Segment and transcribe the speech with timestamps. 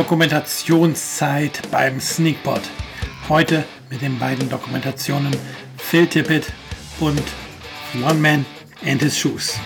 [0.00, 2.62] Dokumentationszeit beim Sneakpot.
[3.28, 5.30] Heute mit den beiden Dokumentationen
[5.76, 6.50] Phil Tippett
[7.00, 7.22] und
[8.02, 8.46] One Man
[8.82, 9.58] and His Shoes.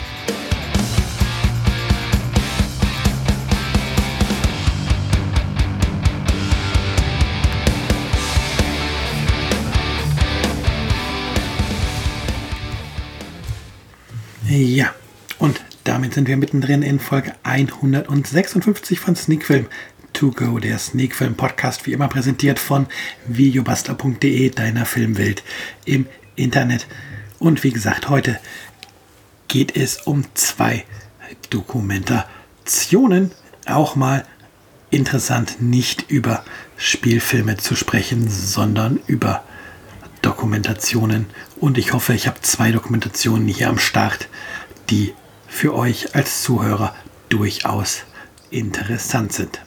[14.49, 14.93] Ja,
[15.39, 19.69] und damit sind wir mittendrin in Folge 156 von Sneakfilm.
[20.15, 22.87] To Go, der Sneakfilm Podcast, wie immer präsentiert von
[23.27, 25.43] videobuster.de, deiner Filmwelt
[25.85, 26.07] im
[26.37, 26.87] Internet.
[27.41, 28.39] Und wie gesagt, heute
[29.49, 30.85] geht es um zwei
[31.51, 33.33] Dokumentationen.
[33.67, 34.25] Auch mal
[34.91, 36.45] interessant, nicht über
[36.77, 39.43] Spielfilme zu sprechen, sondern über
[40.23, 41.27] Dokumentationen.
[41.59, 44.29] Und ich hoffe, ich habe zwei Dokumentationen hier am Start,
[44.91, 45.13] die
[45.49, 46.95] für euch als Zuhörer
[47.29, 48.05] durchaus
[48.51, 49.61] interessant sind.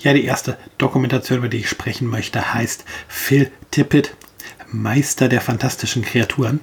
[0.00, 4.16] Ja, die erste Dokumentation, über die ich sprechen möchte, heißt Phil Tippett,
[4.70, 6.60] Meister der fantastischen Kreaturen.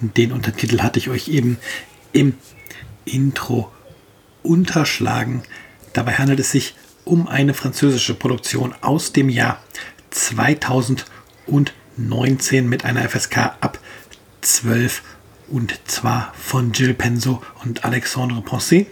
[0.00, 1.58] Den Untertitel hatte ich euch eben
[2.12, 2.34] im
[3.04, 3.70] Intro
[4.42, 5.42] unterschlagen.
[5.92, 6.74] Dabei handelt es sich
[7.04, 9.62] um eine französische Produktion aus dem Jahr
[10.10, 13.78] 2019 mit einer FSK ab
[14.40, 15.02] 12
[15.48, 18.86] und zwar von Jill Penso und Alexandre Poncet.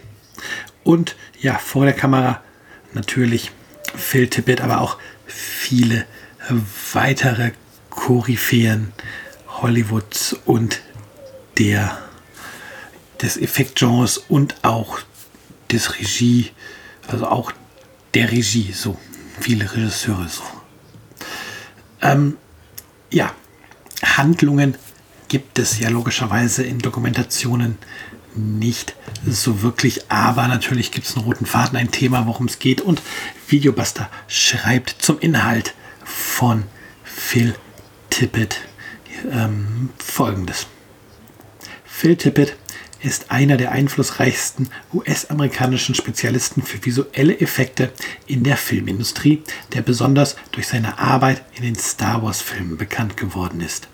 [0.85, 2.43] Und ja, vor der Kamera
[2.93, 3.51] natürlich
[3.95, 6.07] Phil Tippett, aber auch viele
[6.93, 7.53] weitere
[7.91, 8.93] Koryphäen
[9.49, 10.81] Hollywoods und
[11.59, 11.99] der
[13.21, 14.99] des Effektgenres und auch
[15.71, 16.51] des Regie,
[17.09, 17.53] also auch
[18.15, 18.99] der Regie, so
[19.41, 20.43] viele Regisseure so.
[22.01, 22.39] Ähm,
[23.11, 23.35] ja,
[24.03, 24.77] Handlungen
[25.29, 27.79] gibt es ja logischerweise in Dokumentationen
[28.35, 28.95] nicht
[29.27, 32.81] so wirklich, aber natürlich gibt es einen roten Faden, ein Thema, worum es geht.
[32.81, 33.03] Und
[33.49, 35.75] Videobuster schreibt zum Inhalt
[36.05, 36.65] von
[37.05, 37.55] Phil
[38.11, 38.61] Tippett
[39.31, 40.67] ähm, folgendes.
[41.85, 42.57] Phil Tippett
[43.03, 47.93] ist einer der einflussreichsten US-amerikanischen Spezialisten für visuelle Effekte
[48.27, 49.43] in der Filmindustrie,
[49.73, 53.89] der besonders durch seine Arbeit in den Star Wars-Filmen bekannt geworden ist.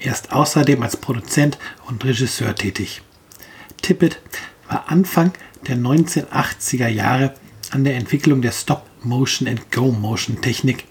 [0.00, 3.02] Er ist außerdem als Produzent und Regisseur tätig.
[3.88, 4.20] Tippett
[4.68, 5.32] war Anfang
[5.66, 7.32] der 1980er Jahre
[7.70, 10.84] an der Entwicklung der Stop-Motion and Go-Motion-Technik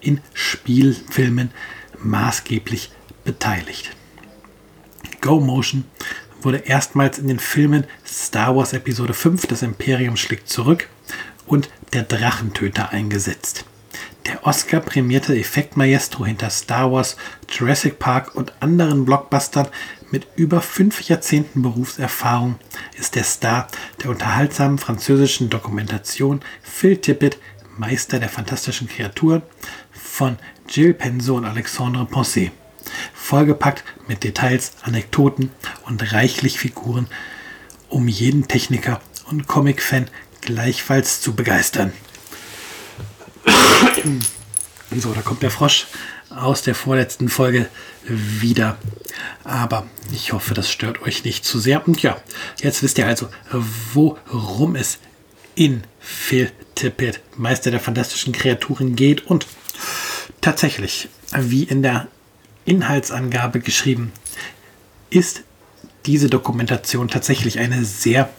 [0.00, 1.52] in Spielfilmen
[2.00, 2.90] maßgeblich
[3.22, 3.94] beteiligt.
[5.20, 5.84] Go-Motion
[6.40, 10.88] wurde erstmals in den Filmen Star Wars Episode 5 Das Imperium schlägt zurück
[11.46, 13.66] und Der Drachentöter eingesetzt.
[14.26, 17.16] Der Oscar-prämierte Effektmaestro hinter Star Wars,
[17.48, 19.68] Jurassic Park und anderen Blockbustern
[20.12, 22.56] mit über fünf Jahrzehnten Berufserfahrung
[22.98, 23.66] ist der Star
[24.02, 27.38] der unterhaltsamen französischen Dokumentation Phil Tippett,
[27.78, 29.42] Meister der fantastischen Kreaturen
[29.90, 30.36] von
[30.68, 32.52] Jill Penso und Alexandre Poncet.
[33.14, 35.50] Vollgepackt mit Details, Anekdoten
[35.86, 37.06] und reichlich Figuren,
[37.88, 39.00] um jeden Techniker
[39.30, 40.08] und Comic-Fan
[40.42, 41.92] gleichfalls zu begeistern.
[44.94, 45.86] So, da kommt der Frosch
[46.36, 47.68] aus der vorletzten Folge
[48.06, 48.78] wieder.
[49.44, 51.86] Aber ich hoffe, das stört euch nicht zu sehr.
[51.86, 52.16] Und ja,
[52.60, 53.28] jetzt wisst ihr also,
[53.92, 54.98] worum es
[55.54, 59.26] in Phil Tippett, Meister der fantastischen Kreaturen, geht.
[59.26, 59.46] Und
[60.40, 62.08] tatsächlich, wie in der
[62.64, 64.12] Inhaltsangabe geschrieben,
[65.10, 65.42] ist
[66.06, 68.30] diese Dokumentation tatsächlich eine sehr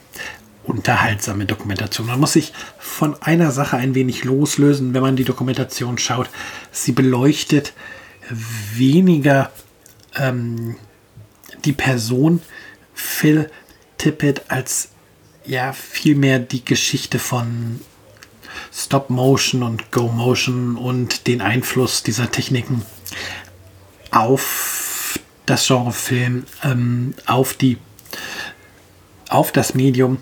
[0.64, 2.08] unterhaltsame Dokumentation.
[2.08, 6.30] Man muss sich von einer Sache ein wenig loslösen, wenn man die Dokumentation schaut.
[6.72, 7.74] Sie beleuchtet
[8.30, 9.52] weniger
[10.16, 10.76] ähm,
[11.66, 12.42] die Person
[12.94, 13.50] Phil
[13.98, 14.90] Tippett als
[15.46, 17.82] ja vielmehr die Geschichte von
[18.72, 22.84] Stop Motion und Go Motion und den Einfluss dieser Techniken
[24.12, 27.78] auf das Genre Film, ähm, auf die
[29.30, 30.20] auf das Medium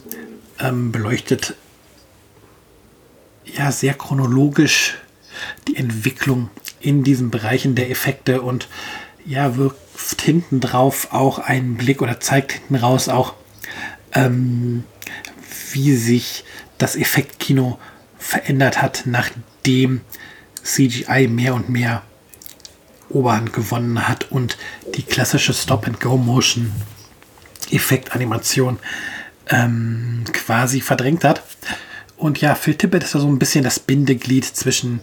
[0.61, 1.55] ähm, beleuchtet
[3.45, 4.97] ja sehr chronologisch
[5.67, 6.49] die Entwicklung
[6.79, 8.67] in diesen Bereichen der Effekte und
[9.25, 9.55] ja,
[10.21, 13.33] hinten drauf auch einen Blick oder zeigt hinten raus auch,
[14.13, 14.83] ähm,
[15.71, 16.43] wie sich
[16.77, 17.79] das Effektkino
[18.17, 20.01] verändert hat, nachdem
[20.63, 22.03] CGI mehr und mehr
[23.09, 24.57] Oberhand gewonnen hat und
[24.95, 26.71] die klassische Stop-and-Go-Motion
[27.71, 28.79] Effektanimation
[29.49, 31.43] ähm, quasi verdrängt hat.
[32.17, 35.01] Und ja, Phil Tippett ist da so ein bisschen das Bindeglied zwischen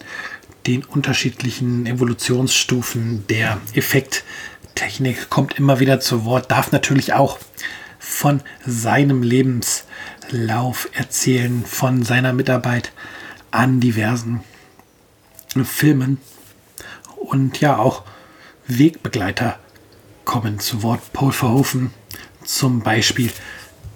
[0.67, 7.38] den unterschiedlichen Evolutionsstufen der Effekttechnik, kommt immer wieder zu Wort, darf natürlich auch
[7.99, 12.93] von seinem Lebenslauf erzählen, von seiner Mitarbeit
[13.50, 14.43] an diversen
[15.64, 16.19] Filmen
[17.17, 18.05] und ja auch
[18.67, 19.58] Wegbegleiter
[20.25, 21.12] kommen zu Wort.
[21.12, 21.90] Paul Verhoeven
[22.44, 23.31] zum Beispiel,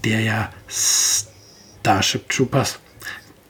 [0.05, 2.79] der ja Starship Troopers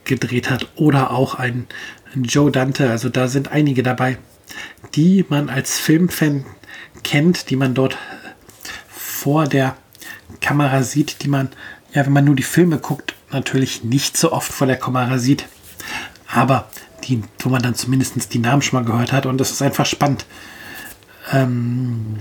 [0.04, 1.66] gedreht hat oder auch ein
[2.14, 2.90] Joe Dante.
[2.90, 4.18] Also da sind einige dabei,
[4.94, 6.44] die man als Filmfan
[7.02, 7.96] kennt, die man dort
[8.88, 9.76] vor der
[10.40, 11.50] Kamera sieht, die man,
[11.94, 15.46] ja, wenn man nur die Filme guckt, natürlich nicht so oft vor der Kamera sieht,
[16.26, 16.68] aber
[17.04, 19.26] die, wo man dann zumindest die Namen schon mal gehört hat.
[19.26, 20.26] Und das ist einfach spannend
[21.32, 22.18] ähm,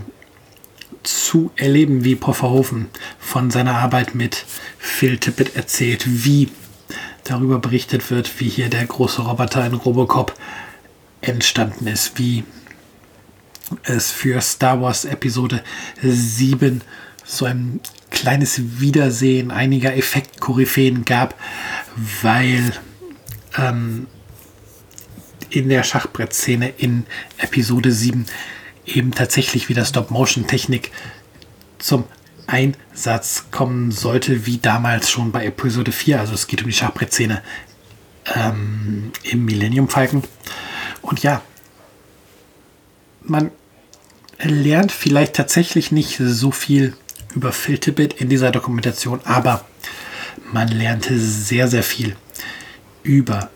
[1.03, 2.87] zu erleben, wie Pofferhofen
[3.19, 4.45] von seiner Arbeit mit
[4.77, 6.49] Phil Tippett erzählt, wie
[7.23, 10.33] darüber berichtet wird, wie hier der große Roboter in Robocop
[11.21, 12.43] entstanden ist, wie
[13.83, 15.63] es für Star Wars Episode
[16.01, 16.81] 7
[17.23, 21.35] so ein kleines Wiedersehen einiger Effektkoryphäen gab,
[22.21, 22.73] weil
[23.57, 24.07] ähm,
[25.49, 27.05] in der Schachbrettszene in
[27.37, 28.25] Episode 7
[28.85, 30.91] eben tatsächlich wieder Stop-Motion-Technik
[31.79, 32.05] zum
[32.47, 36.19] Einsatz kommen sollte, wie damals schon bei Episode 4.
[36.19, 37.41] Also es geht um die Schachbrettszene
[38.35, 40.23] ähm, im Millennium Falcon.
[41.01, 41.41] Und ja,
[43.23, 43.51] man
[44.39, 46.95] lernt vielleicht tatsächlich nicht so viel
[47.35, 49.65] über Phil Tippett in dieser Dokumentation, aber
[50.51, 52.15] man lernte sehr, sehr viel
[53.03, 53.49] über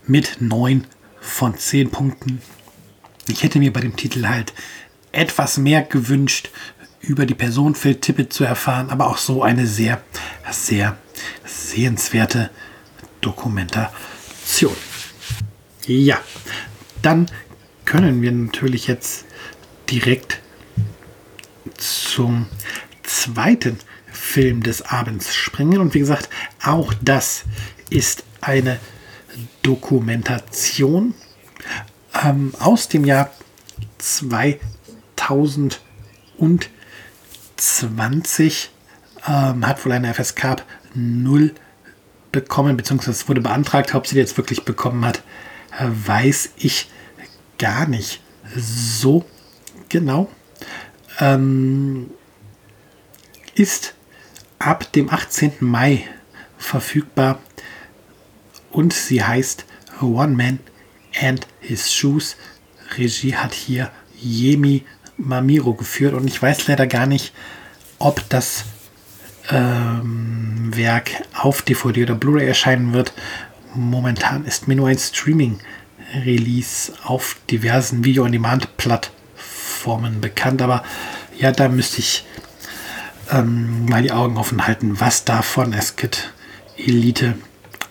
[0.06, 0.86] mit 9
[1.20, 2.40] von 10 Punkten.
[3.28, 4.52] Ich hätte mir bei dem Titel halt
[5.12, 6.50] etwas mehr gewünscht,
[7.04, 10.02] über die Person Phil Tippett zu erfahren, aber auch so eine sehr,
[10.50, 10.96] sehr
[11.44, 12.50] sehenswerte
[13.20, 14.76] Dokumentation.
[15.86, 16.18] Ja,
[17.02, 17.26] dann
[17.84, 19.26] können wir natürlich jetzt
[19.90, 20.40] direkt
[21.76, 22.46] zum
[23.02, 25.80] zweiten Film des Abends springen.
[25.80, 26.28] Und wie gesagt,
[26.62, 27.44] auch das
[27.90, 28.80] ist eine
[29.62, 31.14] Dokumentation
[32.22, 33.30] ähm, aus dem Jahr
[37.64, 38.70] 2020
[39.26, 40.62] ähm, hat wohl eine FSK
[40.94, 41.54] 0
[42.30, 43.94] bekommen, beziehungsweise wurde beantragt.
[43.94, 45.22] Ob sie jetzt wirklich bekommen hat,
[45.78, 46.90] weiß ich
[47.58, 48.20] gar nicht
[48.54, 49.24] so
[49.88, 50.30] genau.
[51.20, 52.10] Ähm,
[53.54, 53.94] ist
[54.58, 55.54] ab dem 18.
[55.60, 56.08] Mai
[56.58, 57.38] verfügbar
[58.70, 59.64] und sie heißt
[60.00, 60.58] One Man
[61.20, 62.36] and His Shoes.
[62.96, 63.90] Regie hat hier
[64.20, 64.84] Yemi
[65.16, 67.32] Mamiro geführt und ich weiß leider gar nicht,
[67.98, 68.66] ob das
[69.50, 73.12] ähm, Werk auf DVD oder Blu-ray erscheinen wird.
[73.74, 80.84] Momentan ist mir nur ein Streaming-Release auf diversen Video-on-Demand-Plattformen bekannt, aber
[81.38, 82.24] ja, da müsste ich
[83.30, 86.34] ähm, mal die Augen offen halten, was davon es gibt
[86.76, 87.34] Elite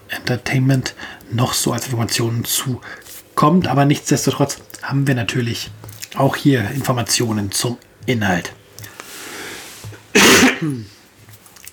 [0.09, 0.93] Entertainment
[1.31, 3.67] noch so als Informationen zukommt.
[3.67, 5.71] Aber nichtsdestotrotz haben wir natürlich
[6.15, 8.53] auch hier Informationen zum Inhalt.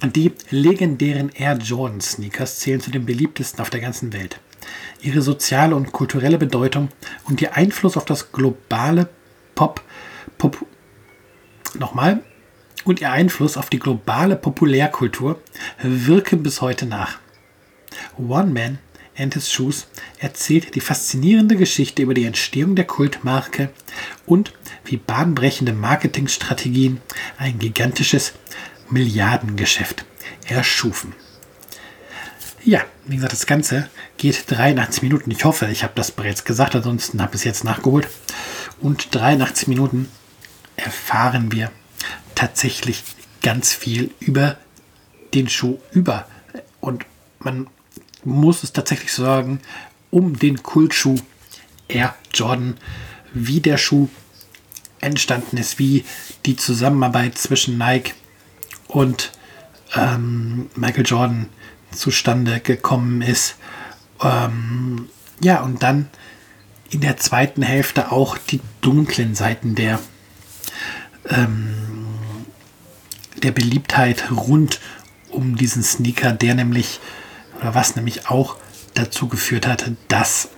[0.02, 4.40] Die legendären Air Jordan Sneakers zählen zu den beliebtesten auf der ganzen Welt.
[5.02, 6.88] Ihre soziale und kulturelle Bedeutung
[7.25, 9.09] und ihr Einfluss auf das globale
[9.54, 9.82] Pop,
[10.38, 10.64] Pop
[11.78, 12.23] nochmal
[12.85, 15.40] und ihr Einfluss auf die globale Populärkultur
[15.82, 17.18] wirken bis heute nach.
[18.16, 18.78] One Man
[19.21, 19.87] and His Shoes
[20.19, 23.71] erzählt die faszinierende Geschichte über die Entstehung der Kultmarke
[24.27, 24.53] und
[24.85, 27.00] wie bahnbrechende Marketingstrategien
[27.39, 28.33] ein gigantisches
[28.89, 30.05] Milliardengeschäft
[30.47, 31.15] erschufen.
[32.65, 35.31] Ja, wie gesagt, das Ganze geht 83 Minuten.
[35.31, 38.09] Ich hoffe, ich habe das bereits gesagt, ansonsten habe ich es jetzt nachgeholt.
[38.81, 40.09] Und 83 Minuten
[40.77, 41.71] erfahren wir
[42.35, 43.03] tatsächlich
[43.43, 44.59] ganz viel über
[45.33, 46.27] den Schuh über.
[46.81, 47.07] Und
[47.39, 47.69] man
[48.25, 49.61] muss es tatsächlich sagen,
[50.11, 51.17] um den Kultschuh
[51.89, 52.77] Air Jordan,
[53.33, 54.09] wie der Schuh
[55.00, 56.05] entstanden ist, wie
[56.47, 58.15] die Zusammenarbeit zwischen Nike
[58.89, 59.33] und
[59.95, 61.49] ähm, Michael Jordan
[61.93, 63.57] zustande gekommen ist.
[64.23, 65.09] Ähm,
[65.41, 66.09] ja, und dann
[66.91, 70.00] in der zweiten Hälfte auch die dunklen Seiten der,
[71.29, 72.07] ähm,
[73.43, 74.81] der Beliebtheit rund
[75.31, 77.00] um diesen Sneaker, der nämlich,
[77.61, 78.57] oder was nämlich auch
[78.95, 80.49] dazu geführt hatte, dass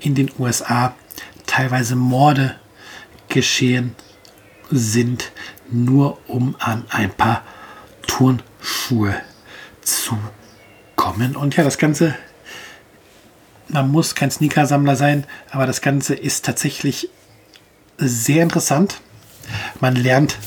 [0.00, 0.94] in den USA
[1.46, 2.56] teilweise Morde
[3.28, 3.94] geschehen
[4.70, 5.32] sind,
[5.70, 7.42] nur um an ein paar
[8.06, 9.14] Turnschuhe
[9.80, 10.18] zu
[10.96, 11.36] kommen.
[11.36, 12.14] Und ja, das Ganze,
[13.68, 17.08] man muss kein Sneakersammler sein, aber das Ganze ist tatsächlich
[17.98, 19.00] sehr interessant.
[19.80, 20.38] Man lernt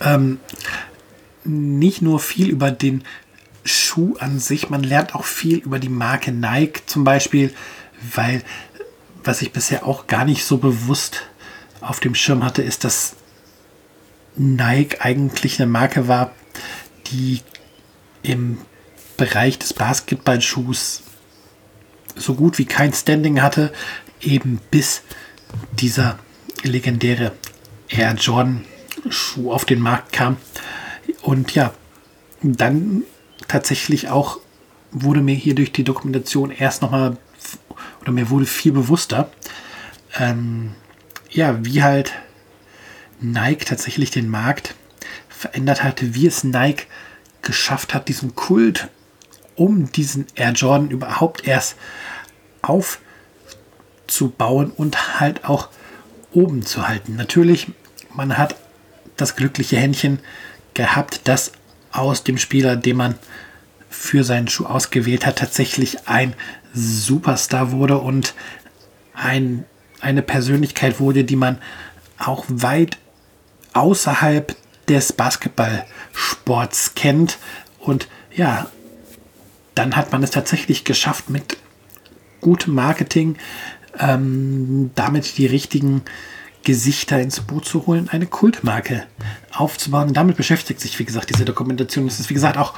[0.00, 0.40] ähm,
[1.44, 3.04] nicht nur viel über den
[3.66, 7.54] Schuh an sich, man lernt auch viel über die Marke Nike zum Beispiel,
[8.14, 8.42] weil
[9.24, 11.22] was ich bisher auch gar nicht so bewusst
[11.80, 13.16] auf dem Schirm hatte, ist, dass
[14.36, 16.32] Nike eigentlich eine Marke war,
[17.06, 17.40] die
[18.22, 18.58] im
[19.16, 21.02] Bereich des Basketballschuhs
[22.14, 23.72] so gut wie kein Standing hatte,
[24.20, 25.02] eben bis
[25.72, 26.18] dieser
[26.62, 27.32] legendäre
[27.88, 28.64] Air Jordan
[29.08, 30.36] Schuh auf den Markt kam.
[31.22, 31.72] Und ja,
[32.42, 33.04] dann
[33.48, 34.38] tatsächlich auch
[34.92, 37.16] wurde mir hier durch die Dokumentation erst nochmal,
[38.00, 39.30] oder mir wurde viel bewusster,
[40.18, 40.74] ähm,
[41.30, 42.12] ja, wie halt
[43.20, 44.74] Nike tatsächlich den Markt
[45.28, 46.86] verändert hat, wie es Nike
[47.42, 48.88] geschafft hat, diesen Kult
[49.54, 51.76] um diesen Air Jordan überhaupt erst
[54.06, 55.68] aufzubauen und halt auch
[56.32, 57.16] oben zu halten.
[57.16, 57.68] Natürlich,
[58.14, 58.56] man hat
[59.16, 60.20] das glückliche Händchen
[60.74, 61.52] gehabt, dass
[61.92, 63.14] aus dem Spieler, den man
[63.88, 66.34] für seinen Schuh ausgewählt hat, tatsächlich ein
[66.74, 68.34] Superstar wurde und
[69.14, 69.64] ein,
[70.00, 71.58] eine Persönlichkeit wurde, die man
[72.18, 72.98] auch weit
[73.72, 74.54] außerhalb
[74.88, 77.38] des Basketballsports kennt.
[77.78, 78.70] Und ja,
[79.74, 81.56] dann hat man es tatsächlich geschafft, mit
[82.40, 83.36] gutem Marketing
[83.98, 86.02] ähm, damit die richtigen
[86.66, 89.06] Gesichter ins Boot zu holen, eine Kultmarke
[89.52, 90.12] aufzubauen.
[90.12, 92.08] Damit beschäftigt sich, wie gesagt, diese Dokumentation.
[92.08, 92.74] Es ist, wie gesagt, auch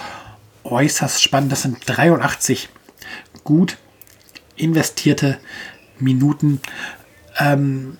[0.62, 1.50] äußerst spannend.
[1.50, 2.68] Das sind 83
[3.44, 3.78] gut
[4.56, 5.38] investierte
[5.98, 6.60] Minuten.
[7.38, 7.96] Ähm,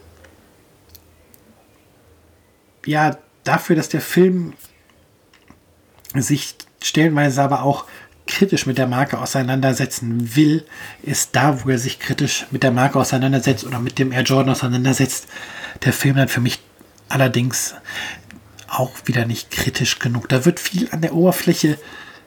[2.84, 4.52] ja, dafür, dass der Film
[6.14, 7.86] sich stellenweise aber auch
[8.28, 10.64] kritisch mit der Marke auseinandersetzen will,
[11.02, 14.52] ist da, wo er sich kritisch mit der Marke auseinandersetzt oder mit dem Air Jordan
[14.52, 15.26] auseinandersetzt,
[15.84, 16.60] der Film dann für mich
[17.08, 17.74] allerdings
[18.68, 20.28] auch wieder nicht kritisch genug.
[20.28, 21.78] Da wird viel an der Oberfläche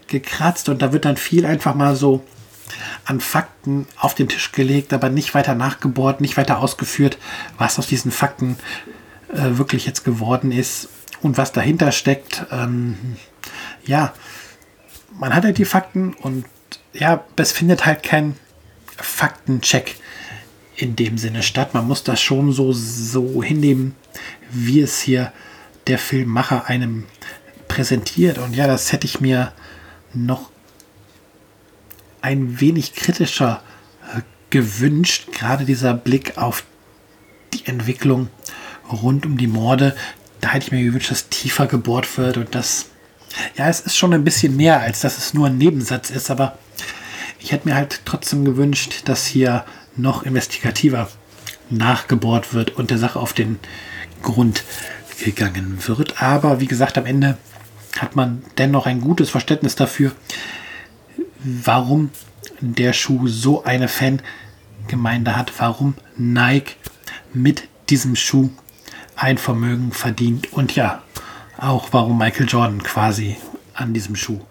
[0.08, 2.25] gekratzt und da wird dann viel einfach mal so
[3.05, 7.17] an Fakten auf den Tisch gelegt, aber nicht weiter nachgebohrt, nicht weiter ausgeführt,
[7.58, 8.58] was aus diesen Fakten
[9.34, 10.89] äh, wirklich jetzt geworden ist
[11.22, 12.46] und was dahinter steckt.
[12.51, 13.17] Ähm,
[13.86, 14.13] ja,
[15.20, 16.46] man hat halt die Fakten und
[16.94, 18.36] ja, es findet halt kein
[18.98, 19.96] Faktencheck
[20.75, 21.74] in dem Sinne statt.
[21.74, 23.96] Man muss das schon so, so hinnehmen,
[24.51, 25.32] wie es hier
[25.88, 27.06] der Filmmacher einem
[27.68, 28.38] präsentiert.
[28.38, 29.53] Und ja, das hätte ich mir
[30.13, 30.51] noch
[32.22, 33.63] ein wenig kritischer
[34.15, 35.32] äh, gewünscht.
[35.32, 36.65] Gerade dieser Blick auf
[37.53, 38.30] die Entwicklung
[38.91, 39.96] rund um die Morde,
[40.41, 42.89] da hätte ich mir gewünscht, dass tiefer gebohrt wird und das,
[43.55, 46.57] ja, es ist schon ein bisschen mehr, als dass es nur ein Nebensatz ist, aber
[47.39, 51.09] ich hätte mir halt trotzdem gewünscht, dass hier noch investigativer
[51.69, 53.59] nachgebohrt wird und der Sache auf den
[54.21, 54.63] Grund
[55.23, 56.21] gegangen wird.
[56.21, 57.38] Aber wie gesagt, am Ende
[57.97, 60.11] hat man dennoch ein gutes Verständnis dafür,
[61.43, 62.11] warum
[62.59, 66.75] der Schuh so eine Fangemeinde hat, warum Nike
[67.33, 68.50] mit diesem Schuh
[69.15, 71.03] ein Vermögen verdient und ja,
[71.62, 73.38] auch warum Michael Jordan quasi
[73.74, 74.41] an diesem Schuh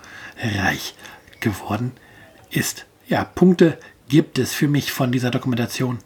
[0.40, 0.94] reich
[1.40, 1.92] geworden
[2.50, 2.86] ist.
[3.08, 5.98] Ja, Punkte gibt es für mich von dieser Dokumentation.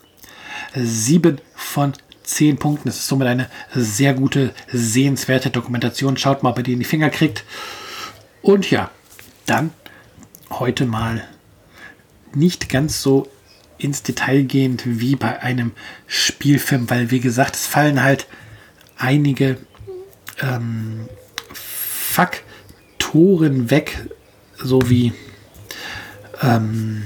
[0.74, 1.92] Sieben von
[2.22, 2.88] zehn Punkten.
[2.88, 6.16] Es ist somit eine sehr gute, sehenswerte Dokumentation.
[6.16, 7.44] Schaut mal, ob ihr die in die Finger kriegt.
[8.40, 8.90] Und ja,
[9.46, 9.72] dann
[10.50, 11.22] heute mal
[12.34, 13.28] nicht ganz so
[13.76, 15.72] ins Detail gehend wie bei einem
[16.06, 18.26] Spielfilm, weil wie gesagt, es fallen halt
[18.96, 19.58] einige
[20.44, 21.08] ähm,
[21.52, 24.08] Faktoren weg,
[24.56, 25.12] so wie
[26.42, 27.04] ähm,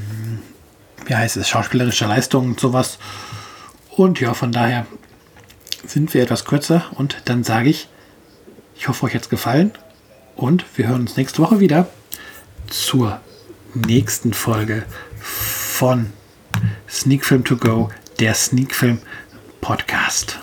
[1.09, 2.99] wie heißt es, schauspielerische Leistungen und sowas.
[3.91, 4.87] Und ja, von daher
[5.87, 7.89] sind wir etwas kürzer und dann sage ich,
[8.77, 9.73] ich hoffe, euch hat es gefallen
[10.37, 11.89] und wir hören uns nächste Woche wieder
[12.69, 13.21] zur
[13.75, 14.85] nächsten Folge
[15.21, 16.13] von
[16.89, 17.91] Sneak Film to Go,
[18.21, 18.99] der Sneak Film
[19.61, 20.39] Podcast.